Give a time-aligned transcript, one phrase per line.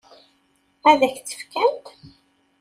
[0.89, 1.85] Ad k-tt-fkent?